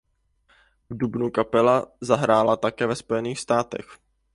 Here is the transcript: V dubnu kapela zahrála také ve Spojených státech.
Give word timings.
V 0.89 0.97
dubnu 0.97 1.31
kapela 1.31 1.87
zahrála 2.01 2.55
také 2.55 2.87
ve 2.87 2.95
Spojených 2.95 3.39
státech. 3.39 3.97